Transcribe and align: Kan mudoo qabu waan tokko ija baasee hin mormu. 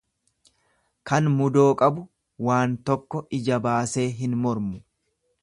Kan 1.11 1.27
mudoo 1.41 1.67
qabu 1.81 2.05
waan 2.47 2.73
tokko 2.91 3.23
ija 3.41 3.61
baasee 3.69 4.09
hin 4.25 4.35
mormu. 4.47 4.83